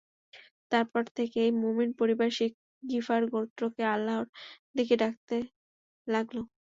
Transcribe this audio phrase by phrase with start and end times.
[0.71, 2.29] তারপর থেকে এই মুমিন পরিবার
[2.83, 4.27] গিফার গোত্রকে আল্লাহর
[4.77, 5.35] দিকে ডাকতে
[6.07, 6.37] লাগল।